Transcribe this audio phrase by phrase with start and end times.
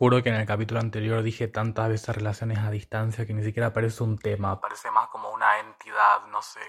[0.00, 3.74] Juro que en el capítulo anterior dije tantas veces relaciones a distancia que ni siquiera
[3.74, 6.60] parece un tema, parece más como una entidad, no sé.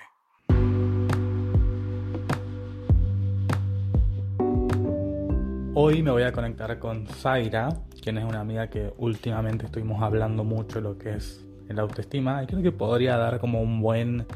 [5.73, 7.69] Hoy me voy a conectar con Zaira,
[8.03, 12.43] quien es una amiga que últimamente estuvimos hablando mucho de lo que es el autoestima
[12.43, 14.27] y creo que podría dar como un buen,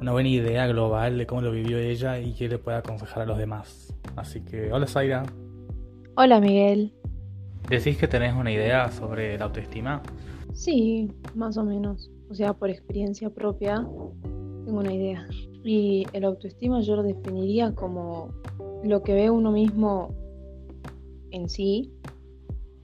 [0.00, 3.26] una buena idea global de cómo lo vivió ella y qué le puede aconsejar a
[3.26, 3.94] los demás.
[4.16, 5.22] Así que, hola Zaira.
[6.16, 6.95] Hola Miguel.
[7.68, 10.02] ¿Decís que tenés una idea sobre la autoestima?
[10.52, 12.10] Sí, más o menos.
[12.30, 13.76] O sea, por experiencia propia,
[14.64, 15.26] tengo una idea.
[15.64, 18.30] Y el autoestima yo lo definiría como
[18.84, 20.14] lo que ve uno mismo
[21.32, 21.92] en sí,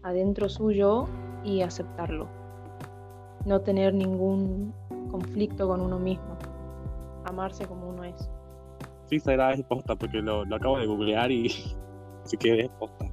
[0.03, 1.07] adentro suyo,
[1.45, 2.29] y aceptarlo.
[3.47, 4.73] No tener ningún
[5.11, 6.37] conflicto con uno mismo.
[7.25, 8.31] Amarse como uno es.
[9.07, 11.49] Sí, será es posta, porque lo, lo acabo de googlear y
[12.25, 13.11] sí que es posta.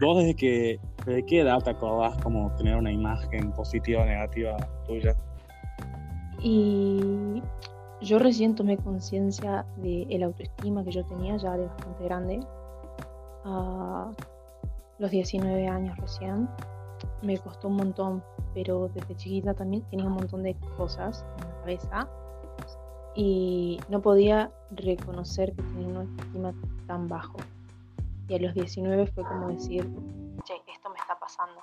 [0.00, 4.56] ¿Vos desde, que, desde qué edad te acordás como tener una imagen positiva o negativa
[4.86, 5.16] tuya?
[6.42, 7.42] Y
[8.00, 12.40] yo recién tomé conciencia de el autoestima que yo tenía ya de bastante grande.
[13.44, 14.10] A
[14.98, 16.48] los 19 años recién.
[17.22, 18.22] Me costó un montón,
[18.54, 22.08] pero desde chiquita también tenía un montón de cosas en la cabeza.
[23.14, 26.54] Y no podía reconocer que tenía una autoestima
[26.86, 27.38] tan bajo.
[28.28, 29.86] Y a los 19 fue como decir,
[31.30, 31.60] pasando.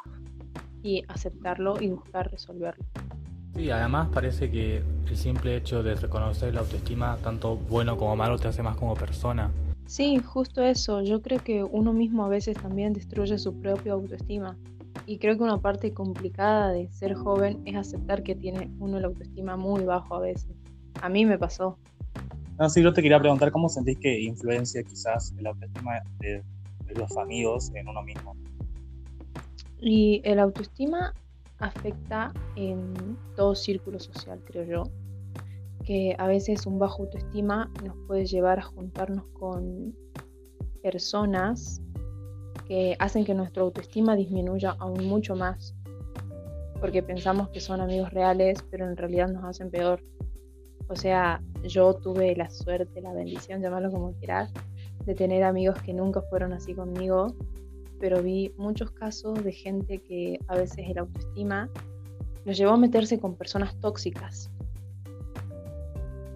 [0.84, 2.86] Y aceptarlo y buscar resolverlo.
[3.56, 8.38] Sí, además parece que el simple hecho de reconocer la autoestima, tanto bueno como malo,
[8.38, 9.52] te hace más como persona.
[9.88, 11.02] Sí, justo eso.
[11.02, 14.56] Yo creo que uno mismo a veces también destruye su propia autoestima.
[15.06, 19.08] Y creo que una parte complicada de ser joven es aceptar que tiene uno la
[19.08, 20.52] autoestima muy bajo a veces.
[21.02, 21.78] A mí me pasó.
[22.60, 26.44] No, sí, yo te quería preguntar cómo sentís que influencia quizás el autoestima de
[26.96, 28.36] los amigos en uno mismo.
[29.80, 31.14] Y el autoestima
[31.60, 34.84] afecta en todo círculo social, creo yo.
[35.86, 39.96] Que a veces un bajo autoestima nos puede llevar a juntarnos con
[40.82, 41.82] personas
[42.68, 45.76] que hacen que nuestra autoestima disminuya aún mucho más.
[46.80, 50.04] Porque pensamos que son amigos reales, pero en realidad nos hacen peor.
[50.90, 54.52] O sea, yo tuve la suerte, la bendición, llamarlo como quieras,
[55.06, 57.36] de tener amigos que nunca fueron así conmigo,
[58.00, 61.70] pero vi muchos casos de gente que a veces el autoestima
[62.46, 64.50] los llevó a meterse con personas tóxicas.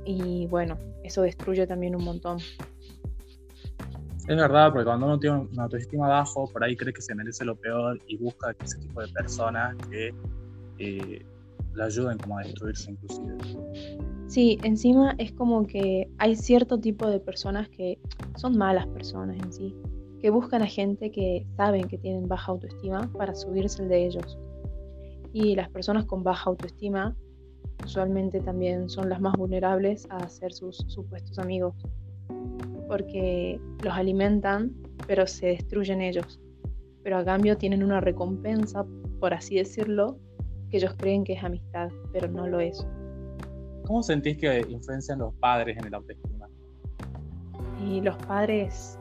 [0.06, 2.40] Y bueno, eso destruye también un montón.
[4.28, 7.44] Es verdad, porque cuando uno tiene una autoestima bajo, por ahí cree que se merece
[7.44, 10.14] lo peor y busca ese tipo de personas que
[10.78, 11.26] eh,
[11.74, 13.38] le ayuden como a destruirse inclusive.
[14.28, 18.00] Sí, encima es como que hay cierto tipo de personas que
[18.38, 19.76] son malas personas en sí,
[20.22, 24.38] que buscan a gente que saben que tienen baja autoestima para subirse el de ellos.
[25.34, 27.16] Y las personas con baja autoestima
[27.84, 31.74] usualmente también son las más vulnerables a ser sus supuestos amigos,
[32.88, 34.74] porque los alimentan,
[35.08, 36.40] pero se destruyen ellos.
[37.04, 38.86] Pero a cambio tienen una recompensa,
[39.20, 40.20] por así decirlo,
[40.70, 42.86] que ellos creen que es amistad, pero no lo es.
[43.88, 46.48] ¿Cómo sentís que influencian los padres en el autoestima?
[47.84, 49.00] Y los padres,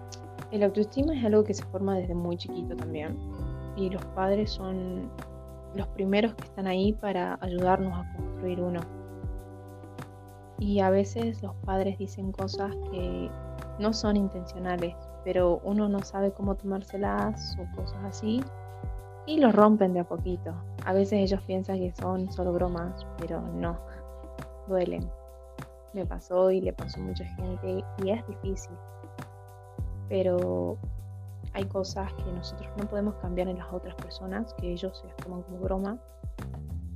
[0.50, 3.16] el autoestima es algo que se forma desde muy chiquito también.
[3.76, 5.10] Y los padres son
[5.74, 8.80] los primeros que están ahí para ayudarnos a construir uno.
[10.58, 13.30] Y a veces los padres dicen cosas que
[13.78, 14.94] no son intencionales,
[15.24, 18.42] pero uno no sabe cómo tomárselas o cosas así
[19.26, 20.54] y los rompen de a poquito.
[20.84, 23.78] A veces ellos piensan que son solo bromas, pero no
[24.66, 25.08] duelen.
[25.92, 28.76] Me pasó y le pasó a mucha gente y es difícil.
[30.10, 30.76] Pero
[31.54, 35.16] hay cosas que nosotros no podemos cambiar en las otras personas, que ellos se las
[35.16, 35.98] toman como broma.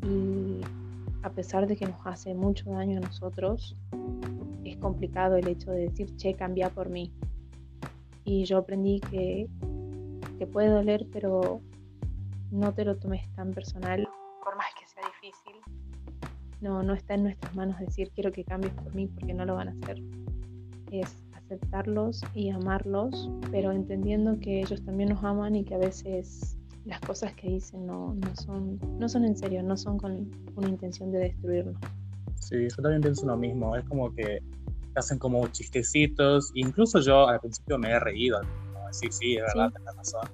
[0.03, 0.61] Y
[1.23, 3.75] a pesar de que nos hace mucho daño a nosotros,
[4.65, 7.11] es complicado el hecho de decir, che, cambia por mí.
[8.25, 9.49] Y yo aprendí que,
[10.39, 11.63] que puede doler, pero
[12.51, 14.07] no te lo tomes tan personal,
[14.45, 15.55] por más que sea difícil
[16.65, 19.55] no, no está en nuestras manos decir quiero que cambies por mí porque no lo
[19.55, 20.03] van a hacer.
[20.91, 26.57] Es aceptarlos y amarlos, pero entendiendo que ellos también nos aman y que a veces
[26.85, 30.69] las cosas que dicen no, no, son, no son en serio, no son con una
[30.69, 31.77] intención de destruirnos.
[32.41, 33.75] Sí, yo también pienso lo mismo.
[33.77, 34.41] Es como que
[34.95, 36.51] hacen como chistecitos.
[36.55, 38.41] Incluso yo al principio me he reído.
[38.73, 39.75] Como decir, sí, es verdad, sí.
[39.75, 40.29] tenés razón.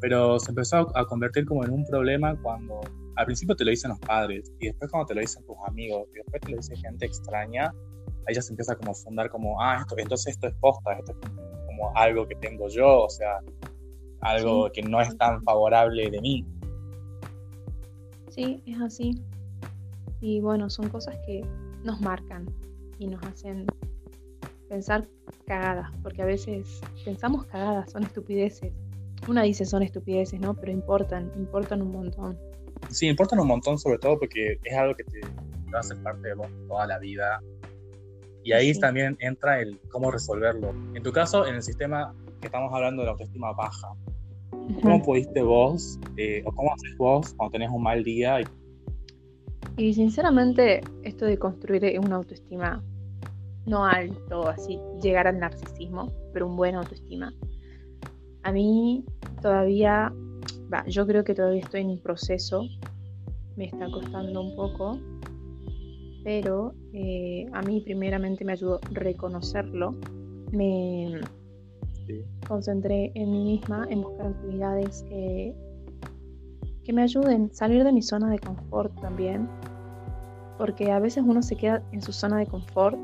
[0.00, 2.80] Pero se empezó a convertir como en un problema cuando
[3.16, 6.08] al principio te lo dicen los padres y después cuando te lo dicen tus amigos
[6.12, 7.72] y después te lo dice gente extraña,
[8.26, 11.12] ahí ya se empieza como a fundar como, ah, esto, entonces esto es posta, esto
[11.12, 11.30] es
[11.66, 13.40] como algo que tengo yo, o sea,
[14.20, 16.46] algo que no es tan favorable de mí.
[18.30, 19.22] Sí, es así.
[20.20, 21.42] Y bueno, son cosas que
[21.84, 22.46] nos marcan
[22.98, 23.66] y nos hacen
[24.68, 25.06] pensar
[25.46, 28.72] cagadas, porque a veces pensamos cagadas, son estupideces.
[29.28, 30.54] Una dice son estupideces, ¿no?
[30.54, 32.38] Pero importan, importan un montón.
[32.90, 35.20] Sí, importan un montón, sobre todo porque es algo que te,
[35.72, 37.40] va a hacer parte de vos toda la vida.
[38.44, 40.74] Y ahí también entra el cómo resolverlo.
[40.94, 43.88] En tu caso, en el sistema que estamos hablando de la autoestima baja,
[44.82, 48.42] ¿cómo pudiste vos, eh, o cómo haces vos cuando tenés un mal día?
[48.42, 48.44] Y...
[49.78, 52.82] y sinceramente, esto de construir una autoestima
[53.66, 57.32] no alto, así llegar al narcisismo, pero un buen autoestima.
[58.42, 59.04] A mí
[59.40, 60.12] todavía,
[60.72, 62.66] va, yo creo que todavía estoy en un proceso,
[63.56, 64.98] me está costando un poco,
[66.24, 69.94] pero eh, a mí primeramente me ayudó reconocerlo,
[70.50, 71.20] me
[72.48, 75.54] concentré en mí misma, en buscar actividades que,
[76.82, 79.48] que me ayuden, salir de mi zona de confort también,
[80.58, 82.98] porque a veces uno se queda en su zona de confort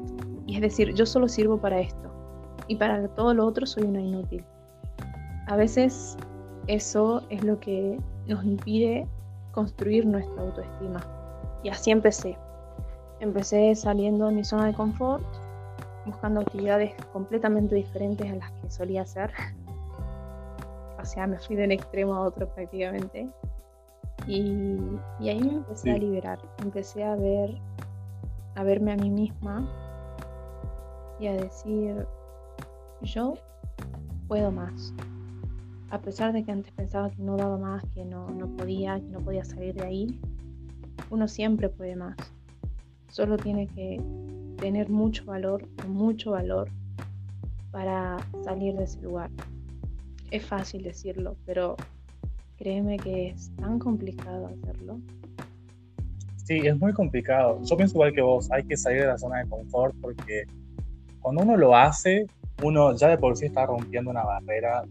[0.47, 2.11] y es decir, yo solo sirvo para esto
[2.69, 4.45] y para todo lo otro soy una inútil.
[5.47, 6.17] A veces
[6.69, 9.07] eso es lo que nos impide
[9.53, 11.01] construir nuestra autoestima.
[11.65, 12.39] Y así empecé.
[13.21, 15.25] Empecé saliendo de mi zona de confort,
[16.07, 19.31] buscando actividades completamente diferentes a las que solía hacer.
[21.01, 23.27] O sea, me fui de un extremo a otro prácticamente.
[24.27, 24.79] Y,
[25.21, 26.39] ahí me empecé a liberar.
[26.59, 27.59] Empecé a ver,
[28.55, 29.67] a verme a mí misma
[31.19, 32.07] y a decir,
[33.03, 33.35] yo
[34.29, 34.93] puedo más.
[35.91, 38.27] A pesar de que antes pensaba que no daba más, que no,
[38.57, 40.21] podía, que no podía salir de ahí,
[41.11, 42.17] uno siempre puede más.
[43.11, 44.01] Solo tiene que
[44.59, 46.71] tener mucho valor, mucho valor
[47.71, 49.31] para salir de ese lugar.
[50.31, 51.77] Es fácil decirlo, pero
[52.57, 55.01] créeme que es tan complicado hacerlo.
[56.37, 57.61] Sí, es muy complicado.
[57.65, 60.45] Yo pienso igual que vos, hay que salir de la zona de confort porque
[61.21, 62.27] cuando uno lo hace,
[62.63, 64.85] uno ya de por sí está rompiendo una barrera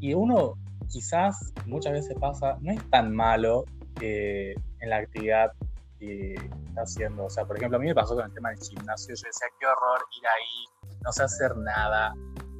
[0.00, 0.54] y uno
[0.88, 3.64] quizás muchas veces pasa, no es tan malo
[4.00, 5.52] en la actividad
[6.00, 7.24] está haciendo.
[7.24, 9.48] O sea, por ejemplo, a mí me pasó con el tema del gimnasio, yo decía,
[9.58, 12.14] qué horror ir ahí, no sé hacer nada,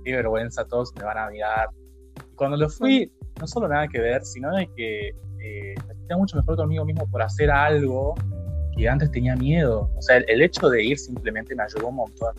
[0.05, 1.69] qué vergüenza, todos me van a mirar.
[2.31, 6.17] Y cuando lo fui, no solo nada que ver, sino de que eh, me sentía
[6.17, 8.15] mucho mejor conmigo mismo por hacer algo
[8.77, 9.91] que antes tenía miedo.
[9.97, 12.35] O sea, el hecho de ir simplemente me ayudó un montón.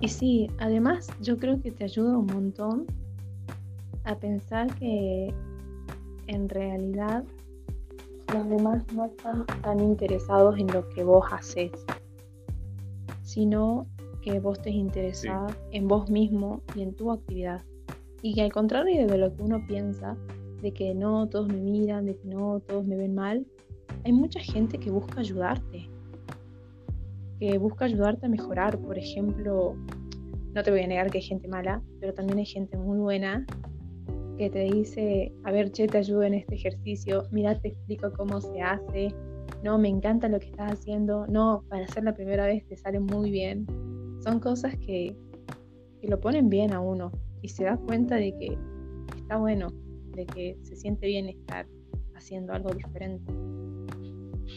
[0.00, 2.86] Y sí, además yo creo que te ayuda un montón
[4.04, 5.34] a pensar que
[6.26, 7.24] en realidad
[8.32, 11.70] los demás no están tan interesados en lo que vos haces,
[13.22, 13.86] sino
[14.22, 17.62] que vos estés interesada en vos mismo y en tu actividad.
[18.22, 20.16] Y que al contrario de lo que uno piensa,
[20.62, 23.46] de que no todos me miran, de que no todos me ven mal,
[24.04, 25.88] hay mucha gente que busca ayudarte
[27.40, 28.78] que busca ayudarte a mejorar.
[28.78, 29.74] Por ejemplo,
[30.52, 33.46] no te voy a negar que hay gente mala, pero también hay gente muy buena
[34.40, 38.40] que te dice, a ver, che, te ayudo en este ejercicio, mira, te explico cómo
[38.40, 39.14] se hace,
[39.62, 43.00] no, me encanta lo que estás haciendo, no, para hacer la primera vez te sale
[43.00, 43.66] muy bien.
[44.24, 45.14] Son cosas que,
[46.00, 48.56] que lo ponen bien a uno y se da cuenta de que
[49.18, 49.74] está bueno,
[50.16, 51.66] de que se siente bien estar
[52.14, 53.30] haciendo algo diferente.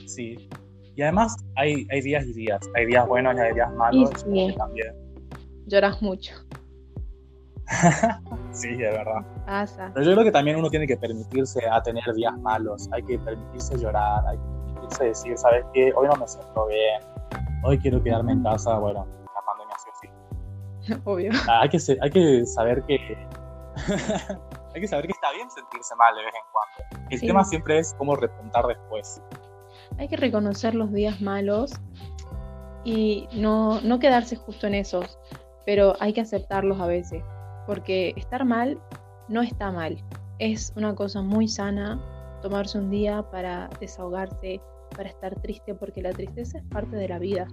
[0.05, 0.47] Sí,
[0.95, 2.61] y además hay, hay días y días.
[2.75, 4.55] Hay días buenos y hay días malos sí.
[4.57, 4.95] también.
[5.67, 6.31] Lloras mucho.
[8.51, 9.25] sí, es verdad.
[9.93, 12.89] Pero yo creo que también uno tiene que permitirse a tener días malos.
[12.91, 15.93] Hay que permitirse llorar, hay que permitirse decir, ¿sabes qué?
[15.95, 17.01] Hoy no me siento bien.
[17.63, 18.77] Hoy quiero quedarme en casa.
[18.77, 21.01] Bueno, la pandemia sí sí.
[21.05, 21.31] Obvio.
[21.47, 22.95] Ah, hay que, hay que saber que...
[24.75, 27.09] hay que saber que está bien sentirse mal de vez en cuando.
[27.09, 29.21] El tema siempre es cómo repuntar después
[29.97, 31.71] hay que reconocer los días malos
[32.83, 35.17] y no, no quedarse justo en esos,
[35.65, 37.23] pero hay que aceptarlos a veces,
[37.65, 38.79] porque estar mal
[39.27, 39.97] no está mal.
[40.39, 41.99] Es una cosa muy sana
[42.41, 44.59] tomarse un día para desahogarse,
[44.95, 47.47] para estar triste, porque la tristeza es parte de la vida.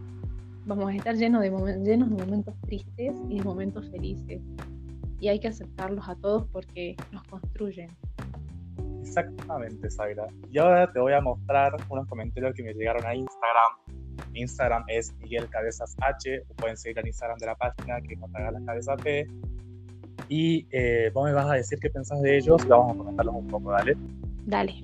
[0.66, 1.50] Vamos a estar llenos de,
[1.82, 4.40] llenos de momentos tristes y de momentos felices.
[5.20, 7.88] Y hay que aceptarlos a todos porque nos construyen.
[9.00, 10.26] Exactamente, Zaira.
[10.50, 14.00] Y ahora te voy a mostrar unos comentarios que me llegaron a Instagram.
[14.32, 18.14] Mi Instagram es Miguel Cabezas H, o pueden seguir al Instagram de la página que
[18.14, 19.26] es las Cabezas P.
[20.30, 23.34] Y eh, vos me vas a decir qué pensás de ellos y vamos a comentarlos
[23.34, 23.94] un poco, ¿dale?
[24.46, 24.82] Dale.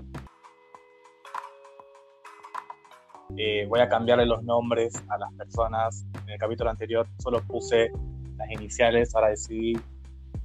[3.39, 6.05] Eh, voy a cambiarle los nombres a las personas.
[6.25, 7.91] En el capítulo anterior solo puse
[8.37, 9.79] las iniciales, ahora decidí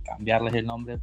[0.05, 0.99] cambiarles el nombre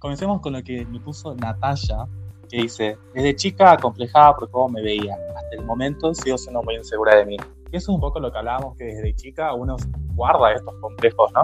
[0.00, 2.08] comencemos con lo que me puso Natalia,
[2.48, 6.74] que dice, desde chica acomplejada por cómo me veía, hasta el momento sigo siendo muy
[6.74, 7.36] insegura de mí.
[7.70, 9.76] Y eso es un poco lo que hablábamos, que desde chica uno
[10.14, 11.42] guarda estos complejos, ¿no?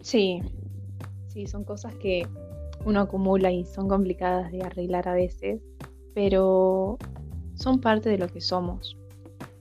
[0.00, 0.42] Sí,
[1.32, 2.26] sí, son cosas que
[2.84, 5.62] uno acumula y son complicadas de arreglar a veces,
[6.14, 6.98] pero
[7.54, 8.96] son parte de lo que somos.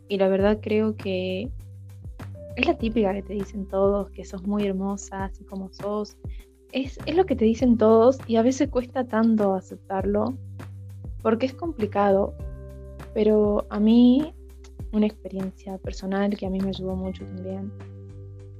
[0.07, 1.49] Y la verdad creo que
[2.55, 6.17] es la típica que te dicen todos, que sos muy hermosa, así como sos.
[6.71, 10.33] Es, es lo que te dicen todos y a veces cuesta tanto aceptarlo
[11.21, 12.33] porque es complicado.
[13.13, 14.33] Pero a mí,
[14.93, 17.71] una experiencia personal que a mí me ayudó mucho también,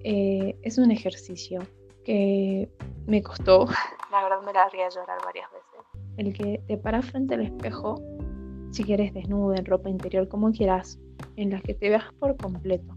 [0.03, 1.61] eh, es un ejercicio
[2.03, 2.69] que
[3.05, 3.65] me costó.
[4.11, 5.71] La verdad me la haría llorar varias veces.
[6.17, 7.95] El que te paras frente al espejo,
[8.71, 10.99] si quieres desnuda, en ropa interior, como quieras,
[11.35, 12.93] en las que te veas por completo.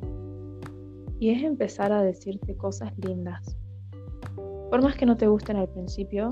[1.21, 3.57] Y es empezar a decirte cosas lindas.
[4.71, 6.31] Por más que no te gusten al principio,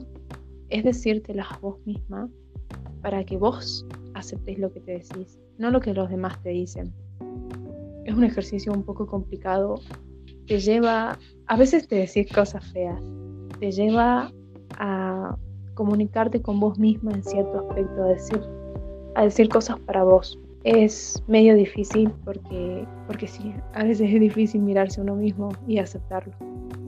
[0.69, 2.29] es decírtelas a vos misma
[3.03, 6.93] para que vos aceptes lo que te decís, no lo que los demás te dicen.
[8.05, 9.81] Es un ejercicio un poco complicado.
[10.47, 13.03] Te lleva, a veces te decís cosas feas,
[13.61, 14.31] te lleva
[14.79, 15.37] a
[15.75, 18.41] comunicarte con vos misma en cierto aspecto, a decir,
[19.15, 24.63] a decir cosas para vos es medio difícil porque, porque sí, a veces es difícil
[24.63, 26.33] mirarse a uno mismo y aceptarlo.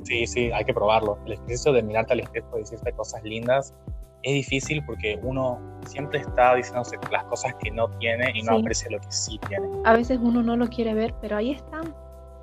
[0.05, 1.19] Sí, sí, hay que probarlo.
[1.27, 3.75] El ejercicio de mirarte al espejo y decirte cosas lindas
[4.23, 8.91] es difícil porque uno siempre está diciéndose las cosas que no tiene y no aprecia
[8.91, 9.67] lo que sí tiene.
[9.85, 11.95] A veces uno no lo quiere ver, pero ahí están.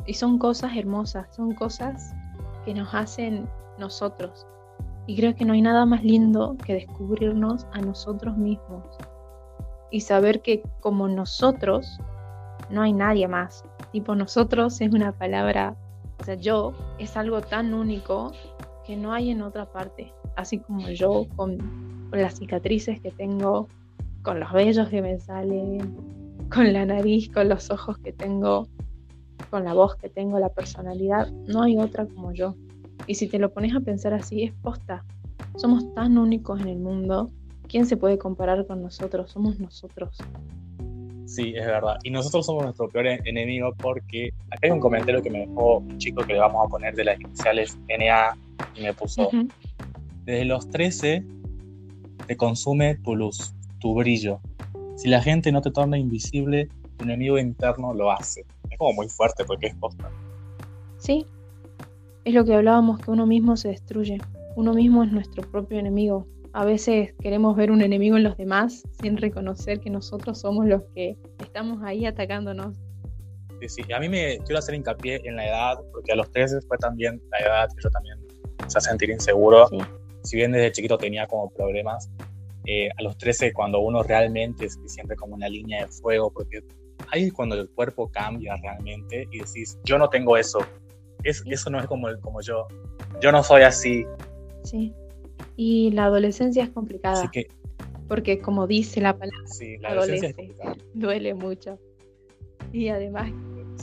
[0.05, 2.13] Y son cosas hermosas, son cosas
[2.65, 4.45] que nos hacen nosotros.
[5.07, 8.85] Y creo que no hay nada más lindo que descubrirnos a nosotros mismos
[9.91, 11.99] y saber que como nosotros
[12.69, 13.63] no hay nadie más.
[13.91, 15.75] Tipo nosotros es una palabra,
[16.19, 18.31] o sea, yo es algo tan único
[18.85, 20.13] que no hay en otra parte.
[20.35, 23.67] Así como yo con, las cicatrices que tengo,
[24.21, 25.95] con los vellos que me salen,
[26.53, 28.67] con la nariz, con los ojos que tengo,
[29.49, 32.55] con la voz que tengo, la personalidad, no hay otra como yo.
[33.07, 35.03] Y si te lo pones a pensar así, es posta.
[35.55, 37.31] Somos tan únicos en el mundo
[37.71, 39.31] ¿Quién se puede comparar con nosotros?
[39.31, 40.17] Somos nosotros.
[41.25, 41.95] Sí, es verdad.
[42.03, 45.97] Y nosotros somos nuestro peor enemigo porque acá hay un comentario que me dejó un
[45.97, 48.37] chico que le vamos a poner de las iniciales NA
[48.75, 49.29] y me puso,
[50.25, 51.23] desde los 13
[52.27, 54.41] te consume tu luz, tu brillo.
[54.97, 56.67] Si la gente no te torna invisible,
[56.97, 58.43] tu enemigo interno lo hace.
[58.71, 60.09] Es como muy fuerte porque es posta.
[60.97, 61.25] Sí,
[62.23, 64.19] es lo que hablábamos, que uno mismo se destruye.
[64.55, 66.27] Uno mismo es nuestro propio enemigo.
[66.53, 70.83] A veces queremos ver un enemigo en los demás sin reconocer que nosotros somos los
[70.93, 72.75] que estamos ahí atacándonos.
[73.61, 73.93] Sí, sí.
[73.93, 77.21] A mí me quiero hacer hincapié en la edad, porque a los 13 fue también
[77.31, 78.17] la edad que yo también
[78.67, 79.69] se a sentir inseguro.
[80.23, 82.09] Si bien desde chiquito tenía como problemas,
[82.65, 86.61] eh, a los 13 cuando uno realmente se siente como una línea de fuego, porque
[87.11, 90.59] ahí es cuando el cuerpo cambia realmente y decís, yo no tengo eso,
[91.23, 92.67] es, eso no es como, como yo,
[93.21, 94.05] yo no soy así.
[94.63, 94.93] Sí.
[95.55, 97.29] Y la adolescencia es complicada.
[98.07, 99.45] Porque como dice la palabra,
[99.83, 101.79] adolescencia duele mucho.
[102.73, 103.31] Y además...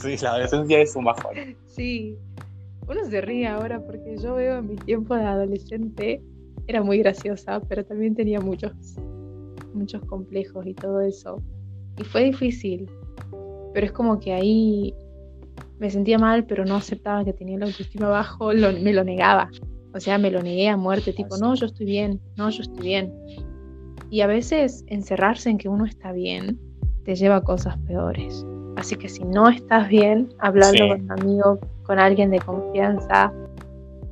[0.01, 1.35] Sí, la adolescencia es un bajón.
[1.65, 2.17] Sí.
[2.87, 6.23] Uno se ríe ahora porque yo veo en mi tiempo de adolescente,
[6.67, 8.71] era muy graciosa, pero también tenía muchos,
[9.73, 11.41] muchos complejos y todo eso.
[11.97, 12.89] Y fue difícil.
[13.73, 14.93] Pero es como que ahí
[15.79, 19.49] me sentía mal, pero no aceptaba que tenía la autoestima bajo, me lo negaba.
[19.93, 22.83] O sea, me lo negué a muerte, tipo, no, yo estoy bien, no, yo estoy
[22.83, 23.13] bien.
[24.11, 26.59] Y a veces encerrarse en que uno está bien
[27.05, 28.45] te lleva a cosas peores.
[28.75, 33.33] Así que si no estás bien, hablando con un amigo, con alguien de confianza,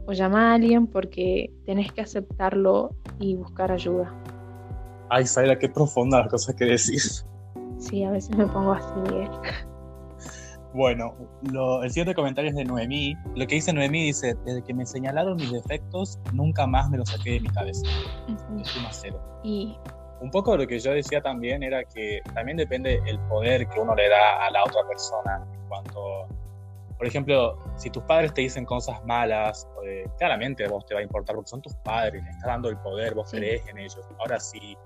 [0.07, 4.13] o llama a alguien porque tenés que aceptarlo y buscar ayuda.
[5.09, 7.25] Ay, Zaira, qué profunda las cosas que decís.
[7.79, 8.99] Sí, a veces me pongo así.
[9.13, 9.29] ¿eh?
[10.73, 11.15] Bueno,
[11.81, 13.15] el siguiente comentario es de Noemí.
[13.35, 17.09] Lo que dice Noemí dice, desde que me señalaron mis defectos, nunca más me los
[17.09, 17.81] saqué de mi cabeza.
[18.91, 19.19] cero.
[19.43, 19.77] Y
[20.19, 23.95] un poco lo que yo decía también era que también depende el poder que uno
[23.95, 25.47] le da a la otra persona.
[25.53, 26.27] En cuanto,
[26.97, 30.99] por ejemplo, si tus padres te dicen cosas malas, eh, claramente a vos te va
[30.99, 34.01] a importar porque son tus padres, le estás dando el poder, vos crees en ellos.
[34.19, 34.77] Ahora, si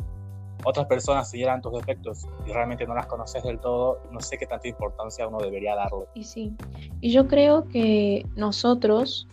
[0.63, 4.46] otras personas siguieran tus defectos y realmente no las conoces del todo, no sé qué
[4.46, 6.06] tanta importancia uno debería darle.
[6.13, 6.53] Y sí,
[7.00, 9.27] y yo creo que nosotros,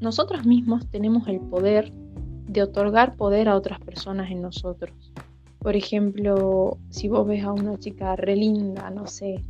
[0.00, 5.12] nosotros mismos tenemos el poder de otorgar poder a otras personas en nosotros.
[5.58, 9.42] Por ejemplo, si vos ves a una chica re linda, no sé,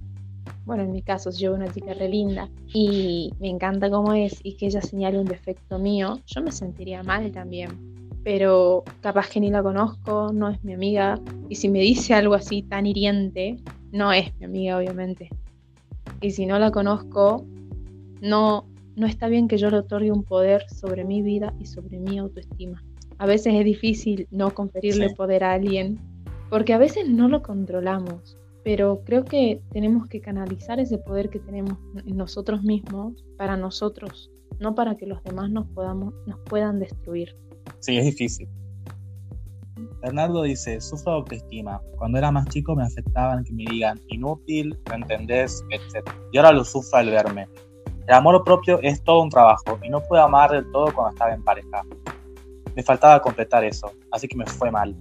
[0.64, 4.14] bueno, en mi caso, si yo veo una chica re linda y me encanta cómo
[4.14, 9.30] es y que ella señale un defecto mío, yo me sentiría mal también pero capaz
[9.30, 11.18] que ni la conozco, no es mi amiga,
[11.48, 13.56] y si me dice algo así tan hiriente,
[13.90, 15.30] no es mi amiga, obviamente.
[16.20, 17.46] Y si no la conozco,
[18.20, 18.66] no,
[18.96, 22.18] no está bien que yo le otorgue un poder sobre mi vida y sobre mi
[22.18, 22.84] autoestima.
[23.16, 25.98] A veces es difícil no conferirle poder a alguien,
[26.50, 31.38] porque a veces no lo controlamos, pero creo que tenemos que canalizar ese poder que
[31.38, 34.30] tenemos en nosotros mismos para nosotros,
[34.60, 37.34] no para que los demás nos, podamos, nos puedan destruir.
[37.80, 38.48] Sí, es difícil.
[40.00, 41.80] Bernardo dice, sufro de autoestima.
[41.96, 46.08] Cuando era más chico me afectaban que me digan inútil, no entendés, etc.
[46.32, 47.48] Y ahora lo sufro al verme.
[48.06, 51.34] El amor propio es todo un trabajo y no puedo amar del todo cuando estaba
[51.34, 51.82] en pareja.
[52.74, 54.96] Me faltaba completar eso, así que me fue mal.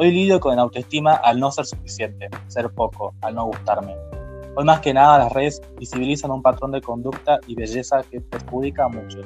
[0.00, 3.94] Hoy lidio con la autoestima al no ser suficiente, ser poco, al no gustarme.
[4.56, 8.86] Hoy más que nada las redes visibilizan un patrón de conducta y belleza que perjudica
[8.86, 9.24] a muchos.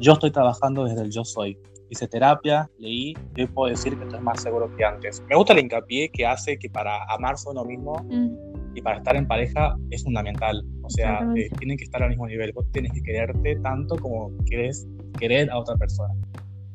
[0.00, 1.58] Yo estoy trabajando desde el yo soy,
[1.90, 5.22] hice terapia, leí y hoy puedo decir que estoy más seguro que antes.
[5.28, 8.76] Me gusta el hincapié que hace que para amarse a uno mismo mm.
[8.76, 10.64] y para estar en pareja es fundamental.
[10.82, 12.52] O sea, eh, tienen que estar al mismo nivel.
[12.52, 14.86] Vos tienes que quererte tanto como querés
[15.18, 16.14] querer a otra persona.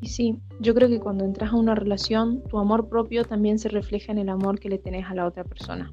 [0.00, 3.68] Y sí, yo creo que cuando entras a una relación, tu amor propio también se
[3.68, 5.92] refleja en el amor que le tenés a la otra persona.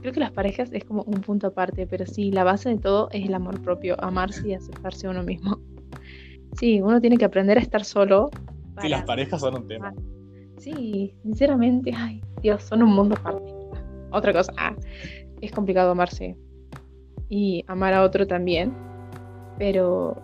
[0.00, 3.08] Creo que las parejas es como un punto aparte, pero sí, la base de todo
[3.12, 5.60] es el amor propio, amarse y aceptarse a uno mismo.
[6.54, 8.30] Sí, uno tiene que aprender a estar solo.
[8.80, 9.92] Sí, las parejas son un tema.
[10.58, 13.52] Sí, sinceramente, ay, Dios, son un mundo aparte.
[14.10, 14.74] Otra cosa, ah,
[15.40, 16.36] es complicado amarse
[17.28, 18.72] y amar a otro también,
[19.58, 20.16] pero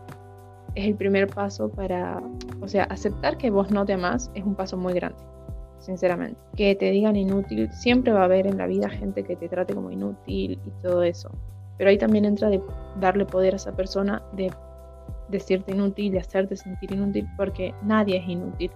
[0.74, 2.22] es el primer paso para,
[2.60, 5.18] o sea, aceptar que vos no te amás es un paso muy grande,
[5.80, 6.40] sinceramente.
[6.56, 9.74] Que te digan inútil, siempre va a haber en la vida gente que te trate
[9.74, 11.30] como inútil y todo eso.
[11.76, 12.62] Pero ahí también entra de
[13.00, 14.52] darle poder a esa persona de
[15.30, 18.70] decirte inútil y hacerte sentir inútil porque nadie es inútil.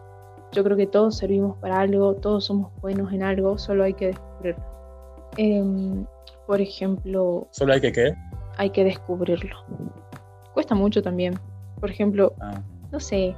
[0.52, 4.08] Yo creo que todos servimos para algo, todos somos buenos en algo, solo hay que
[4.08, 4.64] descubrirlo.
[5.36, 6.06] Em,
[6.46, 7.48] por ejemplo...
[7.50, 8.14] ¿Solo hay que qué?
[8.56, 9.56] Hay que descubrirlo.
[10.52, 11.34] Cuesta mucho también.
[11.80, 12.62] Por ejemplo, ah.
[12.92, 13.34] no sé,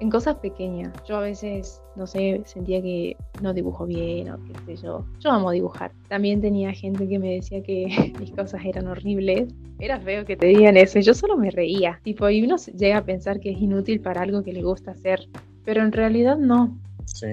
[0.00, 0.92] en cosas pequeñas.
[1.04, 5.04] Yo a veces, no sé, sentía que no dibujo bien o qué sé yo.
[5.20, 5.92] Yo amo dibujar.
[6.08, 9.54] También tenía gente que me decía que mis cosas eran horribles.
[9.78, 10.98] Era feo que te digan eso.
[11.00, 12.00] Yo solo me reía.
[12.02, 15.28] Tipo, y uno llega a pensar que es inútil para algo que le gusta hacer.
[15.64, 16.78] Pero en realidad no.
[17.04, 17.26] Sí.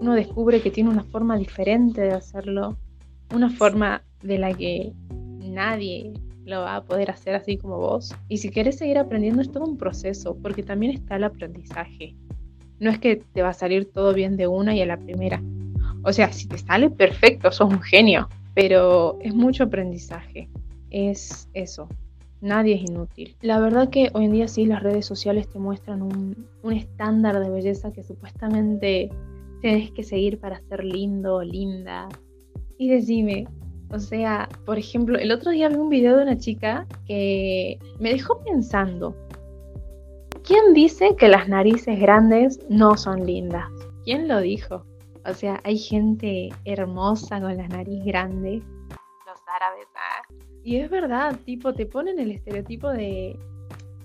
[0.00, 2.76] Uno descubre que tiene una forma diferente de hacerlo.
[3.34, 4.92] Una forma de la que
[5.38, 6.12] nadie
[6.44, 8.14] lo va a poder hacer así como vos.
[8.28, 12.14] Y si quieres seguir aprendiendo es todo un proceso, porque también está el aprendizaje.
[12.82, 15.40] No es que te va a salir todo bien de una y a la primera.
[16.02, 20.48] O sea, si te sale perfecto, sos un genio, pero es mucho aprendizaje.
[20.90, 21.88] Es eso.
[22.40, 23.36] Nadie es inútil.
[23.40, 27.38] La verdad que hoy en día sí las redes sociales te muestran un, un estándar
[27.38, 29.10] de belleza que supuestamente
[29.60, 32.08] tienes que seguir para ser lindo o linda.
[32.78, 33.46] Y decime,
[33.92, 38.10] o sea, por ejemplo, el otro día vi un video de una chica que me
[38.10, 39.14] dejó pensando.
[40.44, 43.68] ¿Quién dice que las narices grandes no son lindas?
[44.04, 44.84] ¿Quién lo dijo?
[45.24, 48.64] O sea, hay gente hermosa con las narices grandes.
[49.24, 50.34] Los árabes, ah.
[50.64, 53.38] Y es verdad, tipo, te ponen el estereotipo de,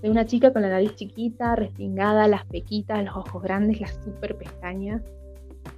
[0.04, 4.38] de una chica con la nariz chiquita, respingada, las pequitas, los ojos grandes, las super
[4.38, 5.02] pestañas.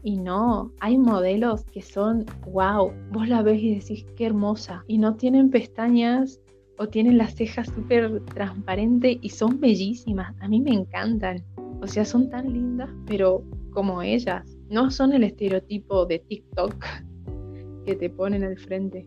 [0.04, 4.84] Y no, hay modelos que son, wow, vos la ves y decís qué hermosa.
[4.88, 6.42] Y no tienen pestañas
[6.80, 10.34] o tienen las cejas súper transparentes y son bellísimas.
[10.40, 11.44] A mí me encantan.
[11.82, 14.58] O sea, son tan lindas, pero como ellas.
[14.70, 16.74] No son el estereotipo de TikTok
[17.86, 19.06] que te ponen al frente.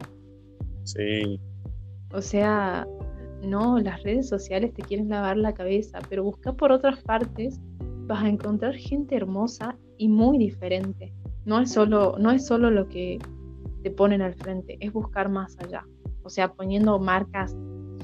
[0.85, 1.41] Sí.
[2.13, 2.87] O sea,
[3.43, 7.59] no, las redes sociales te quieren lavar la cabeza, pero busca por otras partes,
[8.07, 11.15] vas a encontrar gente hermosa y muy diferente.
[11.47, 13.19] No es solo, no es solo lo que
[13.83, 15.87] te ponen al frente, es buscar más allá.
[16.25, 17.57] O sea, poniendo marcas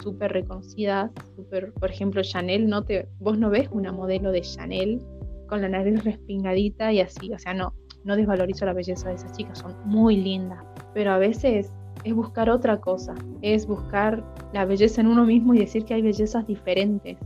[0.03, 5.03] súper reconocidas, super, por ejemplo, Chanel, no te, vos no ves una modelo de Chanel
[5.49, 9.33] con la nariz respingadita y así, o sea, no, no desvalorizo la belleza de esas
[9.33, 10.63] chicas, son muy lindas,
[10.95, 11.73] pero a veces
[12.05, 16.03] es buscar otra cosa, es buscar la belleza en uno mismo y decir que hay
[16.03, 17.17] bellezas diferentes,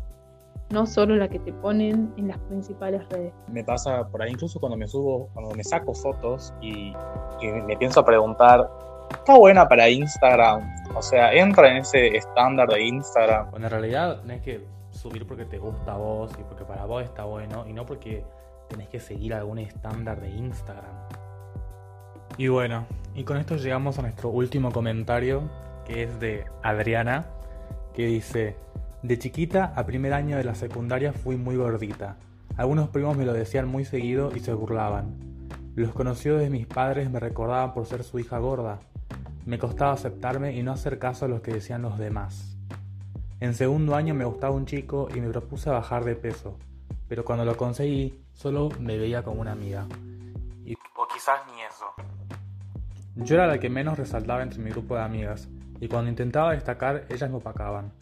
[0.70, 3.34] no solo la que te ponen en las principales redes.
[3.48, 6.92] Me pasa por ahí incluso cuando me subo, cuando me saco fotos y,
[7.66, 8.70] me pienso preguntar,
[9.18, 10.68] ¿está buena para Instagram?
[10.94, 13.50] O sea, ¿entra en ese estándar de Instagram?
[13.50, 17.02] Bueno, en realidad tenés que subir porque te gusta a vos y porque para vos
[17.02, 18.24] está bueno y no porque
[18.68, 20.94] tenés que seguir algún estándar de Instagram.
[22.36, 25.50] Y bueno, y con esto llegamos a nuestro último comentario,
[25.84, 27.26] que es de Adriana,
[27.94, 28.56] que dice,
[29.02, 32.16] de chiquita a primer año de la secundaria fui muy gordita.
[32.56, 35.16] Algunos primos me lo decían muy seguido y se burlaban.
[35.74, 38.78] Los conocidos de mis padres me recordaban por ser su hija gorda.
[39.44, 42.56] Me costaba aceptarme y no hacer caso a lo que decían los demás.
[43.40, 46.56] En segundo año me gustaba un chico y me propuse bajar de peso,
[47.08, 49.86] pero cuando lo conseguí solo me veía como una amiga.
[50.64, 51.86] Y, o quizás ni eso.
[53.16, 55.48] Yo era la que menos resaltaba entre mi grupo de amigas,
[55.80, 57.92] y cuando intentaba destacar ellas me opacaban.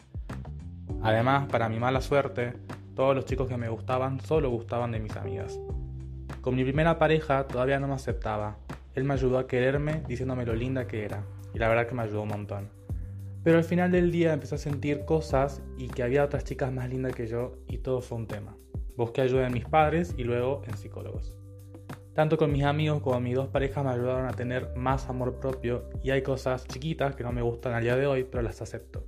[1.01, 2.53] Además, para mi mala suerte,
[2.95, 5.59] todos los chicos que me gustaban solo gustaban de mis amigas.
[6.41, 8.57] Con mi primera pareja todavía no me aceptaba.
[8.95, 11.23] Él me ayudó a quererme diciéndome lo linda que era,
[11.53, 12.69] y la verdad que me ayudó un montón.
[13.43, 16.89] Pero al final del día empecé a sentir cosas y que había otras chicas más
[16.89, 18.55] lindas que yo y todo fue un tema.
[18.95, 21.35] Busqué ayuda en mis padres y luego en psicólogos.
[22.13, 25.89] Tanto con mis amigos como mis dos parejas me ayudaron a tener más amor propio
[26.03, 29.05] y hay cosas chiquitas que no me gustan al día de hoy, pero las acepto.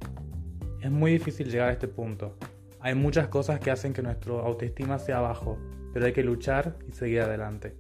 [0.82, 2.38] Es muy difícil llegar a este punto.
[2.80, 5.60] Hay muchas cosas que hacen que nuestro autoestima sea bajo,
[5.94, 7.76] pero hay que luchar y seguir adelante.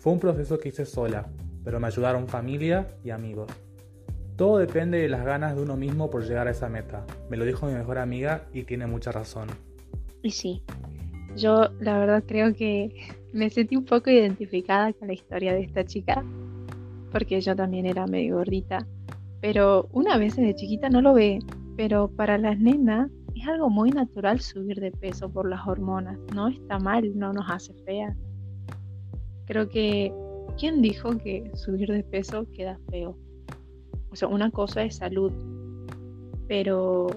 [0.00, 1.26] Fue un proceso que hice sola,
[1.62, 3.50] pero me ayudaron familia y amigos.
[4.34, 7.04] Todo depende de las ganas de uno mismo por llegar a esa meta.
[7.28, 9.48] Me lo dijo mi mejor amiga y tiene mucha razón.
[10.22, 10.62] Y sí,
[11.36, 15.84] yo la verdad creo que me sentí un poco identificada con la historia de esta
[15.84, 16.24] chica,
[17.12, 18.86] porque yo también era medio gordita,
[19.42, 21.40] pero una vez de chiquita no lo ve,
[21.76, 26.48] pero para las nenas es algo muy natural subir de peso por las hormonas, no
[26.48, 28.16] está mal, no nos hace feas.
[29.50, 30.14] Creo que,
[30.56, 33.18] ¿quién dijo que subir de peso queda feo?
[34.12, 35.32] O sea, una cosa es salud,
[36.46, 37.08] pero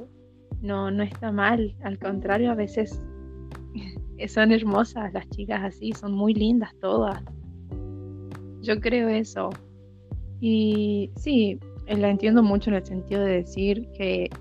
[0.59, 1.75] no, no está mal.
[1.83, 2.99] Al contrario, a veces
[4.29, 7.23] son hermosas las chicas así, son muy lindas todas.
[8.63, 9.51] Yo creo eso.
[10.41, 14.31] Y sí, eh, la entiendo mucho en el sentido de decir que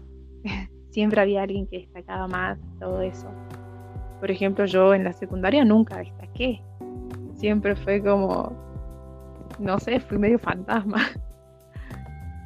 [0.89, 3.29] siempre había alguien que destacaba más, todo eso.
[4.19, 6.63] Por ejemplo, yo en la secundaria nunca destaqué.
[7.43, 8.53] Siempre fue como,
[9.59, 10.99] no sé, fui medio fantasma.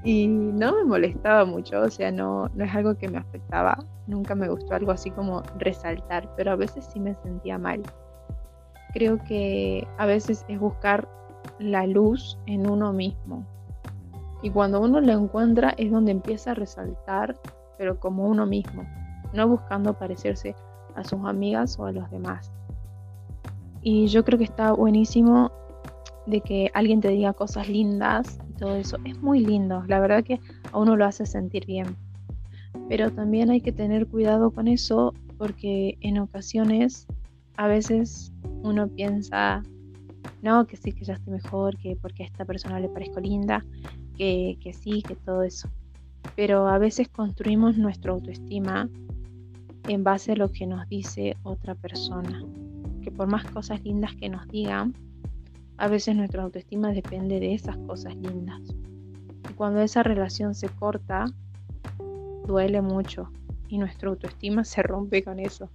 [0.05, 3.77] Y no me molestaba mucho, o sea, no, no es algo que me afectaba.
[4.07, 7.83] Nunca me gustó algo así como resaltar, pero a veces sí me sentía mal.
[8.95, 11.07] Creo que a veces es buscar
[11.59, 13.45] la luz en uno mismo.
[14.41, 17.37] Y cuando uno lo encuentra es donde empieza a resaltar,
[17.77, 18.83] pero como uno mismo,
[19.35, 20.55] no buscando parecerse
[20.95, 22.51] a sus amigas o a los demás.
[23.88, 25.53] Y yo creo que está buenísimo
[26.27, 28.96] de que alguien te diga cosas lindas todo eso.
[29.05, 30.40] Es muy lindo, la verdad que
[30.72, 31.96] a uno lo hace sentir bien.
[32.88, 37.07] Pero también hay que tener cuidado con eso porque en ocasiones
[37.57, 38.33] a veces
[38.64, 39.62] uno piensa,
[40.42, 43.64] no, que sí, que ya estoy mejor, que porque a esta persona le parezco linda,
[44.18, 45.68] que, que sí, que todo eso.
[46.35, 48.90] Pero a veces construimos nuestra autoestima
[49.87, 52.42] en base a lo que nos dice otra persona.
[53.11, 54.95] Por más cosas lindas que nos digan,
[55.79, 58.62] a veces nuestra autoestima depende de esas cosas lindas.
[59.51, 61.27] Y cuando esa relación se corta,
[62.47, 63.31] duele mucho
[63.69, 65.69] y nuestra autoestima se rompe con eso.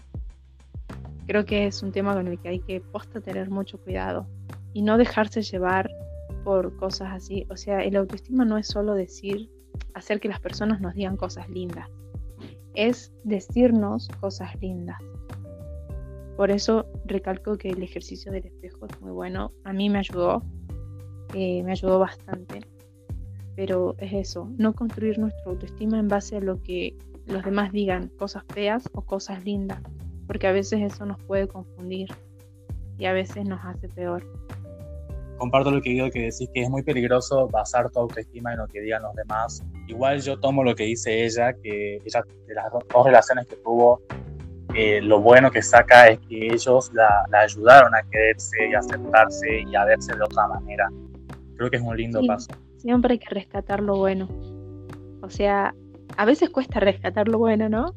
[1.27, 4.27] Creo que es un tema con el que hay que posta tener mucho cuidado
[4.73, 5.89] y no dejarse llevar
[6.43, 7.45] por cosas así.
[7.49, 9.49] O sea, el autoestima no es solo decir,
[9.93, 11.87] hacer que las personas nos digan cosas lindas,
[12.73, 14.97] es decirnos cosas lindas.
[16.41, 19.51] Por eso recalco que el ejercicio del espejo es muy bueno.
[19.63, 20.41] A mí me ayudó,
[21.35, 22.61] eh, me ayudó bastante.
[23.55, 28.07] Pero es eso, no construir nuestra autoestima en base a lo que los demás digan,
[28.17, 29.83] cosas feas o cosas lindas,
[30.25, 32.09] porque a veces eso nos puede confundir
[32.97, 34.25] y a veces nos hace peor.
[35.37, 38.67] Comparto lo que digo que decís que es muy peligroso basar tu autoestima en lo
[38.67, 39.63] que digan los demás.
[39.87, 44.01] Igual yo tomo lo que dice ella, que ella de las dos relaciones que tuvo
[44.75, 49.61] eh, lo bueno que saca es que ellos la, ayudaron a quererse y a aceptarse
[49.61, 50.89] y a verse de otra manera.
[51.55, 52.51] Creo que es un lindo paso.
[52.77, 54.27] Siempre hay que rescatar lo bueno.
[55.21, 55.75] O sea,
[56.17, 57.93] a veces cuesta rescatar lo bueno, ¿no?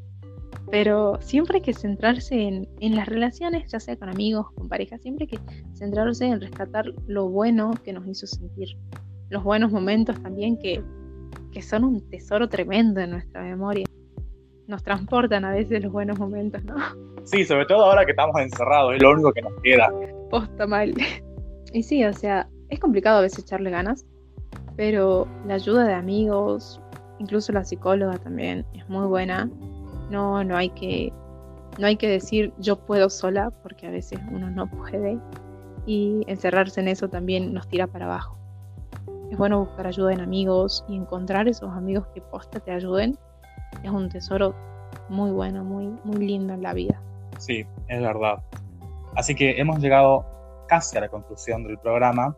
[0.71, 4.99] Pero siempre hay que centrarse en, en las relaciones, ya sea con amigos, con pareja,
[4.99, 8.77] siempre hay que centrarse en rescatar lo bueno que nos hizo sentir.
[9.31, 10.83] Los buenos momentos también que,
[11.53, 13.87] que son un tesoro tremendo en nuestra memoria
[14.66, 16.77] nos transportan a veces los buenos momentos, ¿no?
[17.24, 19.92] Sí, sobre todo ahora que estamos encerrados, es lo único que nos queda.
[20.31, 20.94] Posta mal.
[21.72, 24.07] Y sí, o sea, es complicado a veces echarle ganas,
[24.77, 26.81] pero la ayuda de amigos,
[27.18, 29.50] incluso la psicóloga también es muy buena.
[30.11, 31.12] No, no hay que,
[31.79, 35.18] no hay que decir yo puedo sola, porque a veces uno no puede.
[35.87, 38.38] Y encerrarse en eso también nos tira para abajo.
[39.31, 43.18] Es bueno buscar ayuda en amigos y encontrar esos amigos que posta te ayuden
[43.83, 44.55] es un tesoro
[45.09, 47.01] muy bueno, muy, muy lindo en la vida.
[47.38, 48.43] Sí, es verdad.
[49.17, 50.25] Así que hemos llegado
[50.69, 52.37] casi a la conclusión del programa.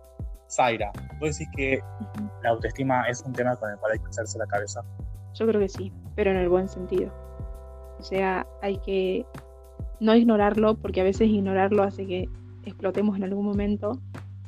[0.49, 1.81] Zaira, ¿vos decís que
[2.43, 4.83] la autoestima es un tema con el cual hay que hacerse la cabeza?
[5.35, 7.13] Yo creo que sí, pero en el buen sentido.
[7.99, 9.27] O sea, hay que
[10.01, 12.29] no ignorarlo, porque a veces ignorarlo hace que
[12.65, 13.99] explotemos en algún momento,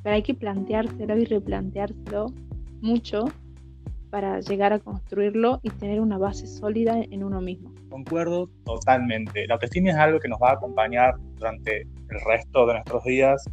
[0.03, 2.27] pero hay que planteárselo y replanteárselo
[2.81, 3.27] mucho
[4.11, 7.73] para llegar a construirlo y tener una base sólida en uno mismo.
[7.91, 9.47] Concuerdo totalmente.
[9.47, 13.45] La autoestima es algo que nos va a acompañar durante el resto de nuestros días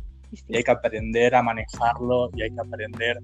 [0.47, 3.19] y hay que aprender a manejarlo y hay que aprender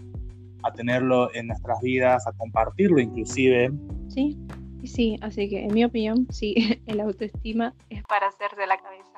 [0.63, 3.71] a tenerlo en nuestras vidas, a compartirlo inclusive.
[4.09, 4.37] Sí,
[4.83, 9.11] sí, así que en mi opinión, sí, el autoestima es para hacerse la cabeza.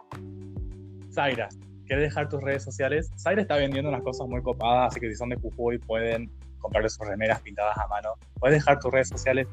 [1.11, 1.49] Zaira,
[1.85, 3.11] ¿quieres dejar tus redes sociales?
[3.19, 6.31] Zaira está vendiendo unas cosas muy copadas, así que si son de Jujuy pueden
[6.63, 8.15] comprar sus remeras pintadas a mano.
[8.39, 9.47] ¿Puedes dejar tus redes sociales?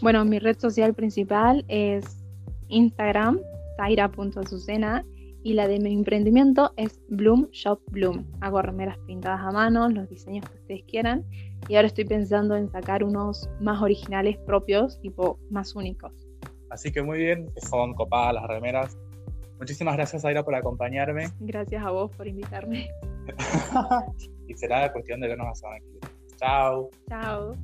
[0.00, 2.24] Bueno, mi red social principal es
[2.68, 3.40] Instagram,
[3.76, 5.04] zaira.azucena,
[5.42, 8.24] y la de mi emprendimiento es Bloom Shop Bloom.
[8.40, 11.22] Hago remeras pintadas a mano, los diseños que ustedes quieran,
[11.68, 16.12] y ahora estoy pensando en sacar unos más originales propios, tipo más únicos.
[16.70, 18.96] Así que muy bien, son copadas las remeras.
[19.58, 21.28] Muchísimas gracias, Zaira, por acompañarme.
[21.40, 22.88] Gracias a vos por invitarme.
[24.48, 25.78] y será cuestión de vernos a semana
[26.44, 26.90] Ciao.
[27.08, 27.56] Ciao.